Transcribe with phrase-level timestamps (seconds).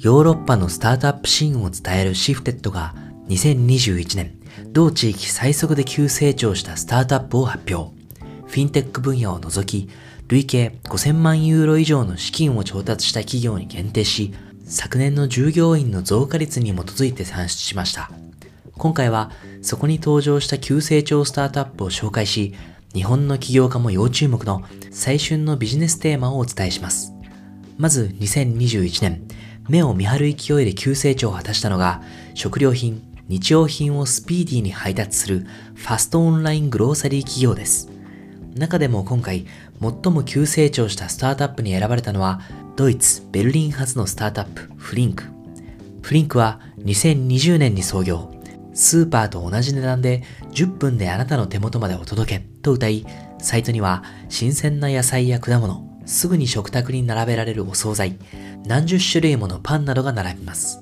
[0.00, 2.94] ヨーロッパのスタートアップシーンを伝えるシフテッドが
[3.26, 4.38] 2021年、
[4.70, 7.92] 同地域最速で急成長したスタートアップを発表。
[8.46, 9.90] フィンテック分野を除き、
[10.28, 14.32] 累計5000万ユーロ以上の資金を調達した企業に限定し、
[14.64, 18.08] 昨年の従業員の増加率に基づいて算出しました。
[18.74, 22.54] 今回はそこに登場した急成長スタートアップを紹介し、
[22.94, 24.62] 日本の起業家も要注目の
[24.92, 27.12] 最春のビジネステーマをお伝えします。
[27.78, 29.37] まず2021年、
[29.68, 32.02] 目を見張る勢いで急成長を果たしたのが、
[32.34, 37.90] 食料品、日用品をスピーディーに配達するファストオンライングローサリー企業です。
[38.54, 39.46] 中でも今回、
[39.80, 42.40] 最も急成長したスタートアップに選ばれたのは、
[42.76, 45.24] ドイツ・ベルリン発のスタートアップ、フリンク。
[46.02, 48.32] フリンクは2020年に創業。
[48.72, 50.22] スーパーと同じ値段で
[50.52, 53.04] 10分であなたの手元までお届けと歌い、
[53.38, 58.18] サイトには新鮮な野菜や果物、すぐに食卓に並べられるお惣菜、
[58.66, 60.80] 何十種類ものパンなどが並びます。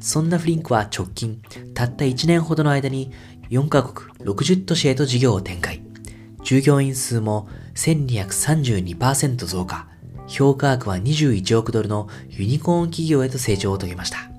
[0.00, 1.42] そんなフリンクは直近、
[1.74, 3.12] たった1年ほどの間に
[3.50, 5.82] 4カ国60都市へと事業を展開。
[6.42, 9.86] 従業員数も1232%増加。
[10.26, 14.30] 評価額は21億ドルのユニコーン企業へと成長を遂げました。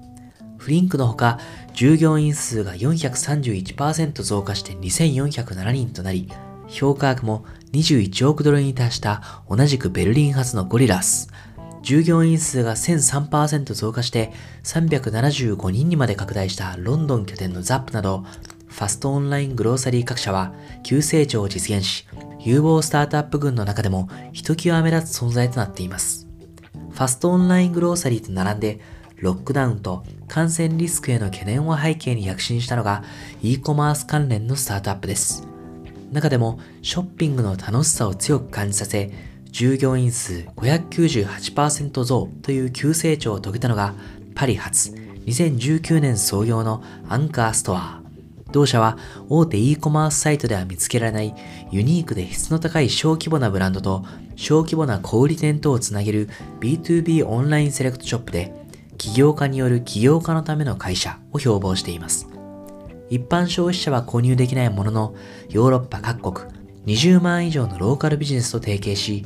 [0.58, 1.40] フリンクのほか、
[1.74, 6.30] 従業員数が431%増加して2407人となり、
[6.68, 11.30] 評価額も21億ドルに達した同じくベルリン発のゴリラス。
[11.82, 14.32] 従業員数が1003%増加して
[14.64, 18.24] 375人にまで拡大したロンドン拠点のザップなど、
[18.68, 22.08] ファストオンライングローサリー各社は急成長を実現し、
[22.40, 26.28] 有望スタートアップ群の中でもひときわ目立つ存在となっています。
[26.92, 28.80] ファストオンライングローサリーと並んで、
[29.18, 33.04] ロックダウンと感染リスクへの懸念を背景に躍進したのが
[33.44, 35.48] e コマース関連のスタートアップです。
[36.12, 39.12] 中でもショッピングの楽しさを強く感じさせ、
[39.52, 43.94] 従業員数598%増という急成長を遂げたのが
[44.34, 44.92] パリ発
[45.26, 48.02] 2019年創業のアンカーストア。
[48.52, 48.98] 同社は
[49.30, 51.34] 大手 e コマースサイトでは見つけられない
[51.72, 54.04] ユニークで質の高い小規模なブランドと
[54.36, 58.54] 小規模な小売店とをつなげる B2B オンラインセレクトショップで
[58.98, 62.28] 起業家による起業家のための会社を標榜しています。
[63.10, 65.16] 一般消費者は購入できないものの、
[65.50, 66.61] ヨーロッパ各国
[66.92, 69.26] 20万以上のローカルビジネスと提携し、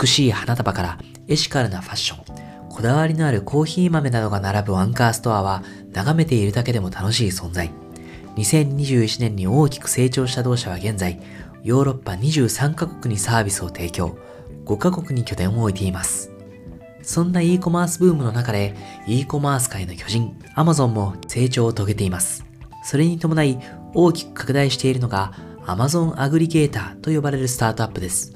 [0.00, 0.98] 美しい花束から
[1.28, 7.70] エシカルなファッション、こだわりのあるコーヒー豆などが並ぶアンカーストアは眺めているだけでも楽しい存在。
[8.34, 11.20] 2021年に大きく成長した同社は現在、
[11.62, 14.18] ヨーロッパ23カ国にサービスを提供、
[14.64, 16.32] 5カ国に拠点を置いています。
[17.02, 18.74] そんな e コマースブームの中で
[19.06, 22.44] e コマース界の巨人、Amazon も成長を遂げています。
[22.82, 23.60] それに伴い
[23.94, 25.32] 大きく拡大しているのが
[25.68, 28.34] Amazon アグリゲーターと呼ばれるスタートアップです。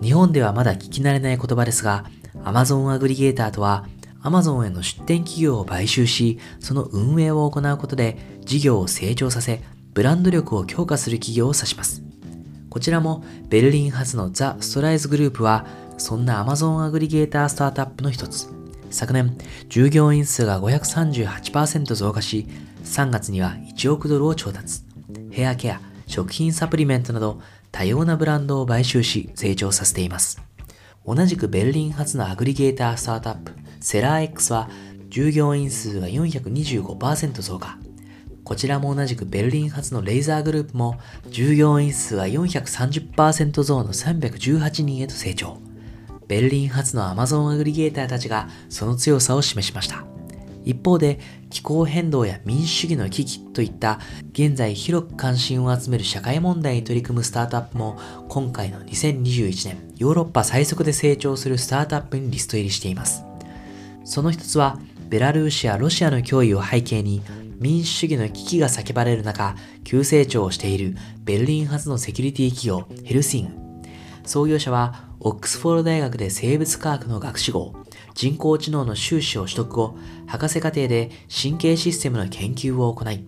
[0.00, 2.06] 日本ではまだ聞き慣れない言葉ですが、
[2.44, 3.86] Amazon アグリゲーターとは
[4.22, 8.16] Amazon への出店企業を買収し、その運営を行うことで
[8.46, 9.60] 事業を成長させ、
[9.92, 12.02] ブランド力を強化する企業を指します。
[12.70, 15.66] こちらもベルリン発のザ・ストライズグループは、
[15.98, 18.48] そんな Amazon アグリゲータースタートアップの一つ。
[18.88, 19.36] 昨年、
[19.68, 22.46] 従業員数が538%増加し、
[22.84, 24.80] 3月には1億ドルを調達。
[25.30, 25.80] ヘアケア、
[26.12, 27.40] 食品サプリメントなど
[27.70, 30.42] 多様なブランドを買収し成長させています。
[31.06, 34.68] 同じくベルリン発のアグリゲータースタートアップ、セラー X は
[35.08, 37.78] 従業員数が425%増加。
[38.44, 40.98] こちらも同じくベルリン発のレイザーグループも
[41.30, 45.58] 従業員数が430%増の318人へと成長。
[46.28, 50.04] ベルリン発の Amazon アグリゲーターたちがその強さを示しました。
[50.64, 51.18] 一方で
[51.50, 54.00] 気候変動や民主主義の危機といった
[54.32, 63.24] 現在広く関心を集める社会問題に取り組むスタートアップも今回の2021年ヨーロッパ最速で成長するスタートアップにリスト入りしています。
[64.04, 64.78] その一つは
[65.08, 67.22] ベラルーシやロシアの脅威を背景に
[67.60, 73.62] 民主主義の危機が叫ばれる中急成長をしているベルリン発のセキュリティ企業ヘルシング。
[74.24, 77.74] 創業者はオックスフォード大学で生物科学の学士号
[78.14, 83.24] 人工知能の修士を取得後、博士課程で神経システムの研究を行い、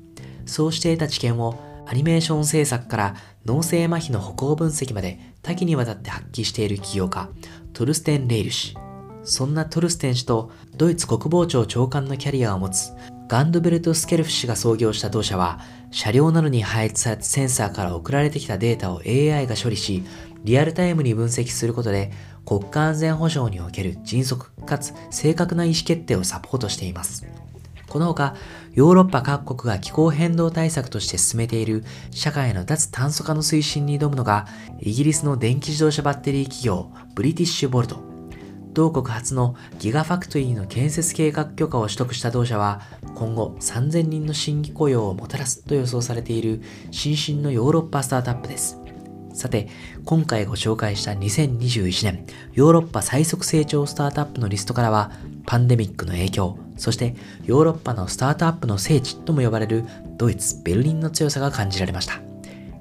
[0.47, 7.29] そうして得た知見をアニメーション制作から脳性麻痺の歩行分析まで多岐にわたって発揮している起業家、
[7.73, 8.77] トルステン・レイル氏。
[9.25, 12.93] そんなトルステン氏とドイツ国防庁長官のキャリアを持つ
[13.27, 15.61] ガンドベルト・スケルフ氏が創業した同社は、
[15.91, 20.05] 車両などに配置されたセンサーから送られてきたデータを AI が処理し、
[20.45, 22.13] リアルタイムに分析することで
[22.45, 27.27] 国家安全保障における迅速かつ正確な意思決定をサポートしています。
[27.89, 28.35] このほか、
[28.73, 34.47] ヨーロッパ各国が気候変動対策として進めている社会の脱炭素化の推進に挑むのが、
[34.81, 38.14] イギリスの電気自動車バッテリー企業、ブリティッシュボルト。
[38.75, 42.83] 同国初のギガファクトリーの建設計画許可を取得した同社は、
[43.15, 46.61] 今後3000人の新規雇用をもたらすと予想されている
[46.91, 48.79] 新進のヨーロッパスタートアップです。
[49.33, 49.69] さて、
[50.05, 55.13] 今回ご紹介した2021年ヨーロッパ最速成長スタートアップのリストからは、
[55.47, 59.85] パンデミックの影響、そしてヨーロッパのスタートアップの聖地とも呼ばれる
[60.17, 62.21] ドイツ・ベルリンの強さが感じられました。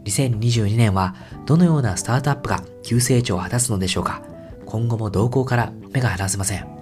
[0.05, 1.15] 2022年は
[1.45, 4.21] どのようなスタートアップが急成長を果たすのでしょうか？
[4.73, 6.72] 今後も動向から目が離せません。